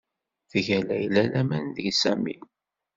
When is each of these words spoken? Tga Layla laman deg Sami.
Tga 0.51 0.79
Layla 0.87 1.23
laman 1.33 1.65
deg 1.75 1.87
Sami. 2.01 2.37